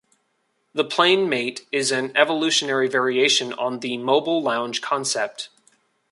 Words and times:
The 0.73 0.83
Plane 0.83 1.29
Mate 1.29 1.67
is 1.71 1.91
an 1.91 2.11
evolutionary 2.17 2.87
variation 2.89 3.53
on 3.53 3.81
the 3.81 3.99
mobile 3.99 4.41
lounge 4.41 4.81
concept. 4.81 5.49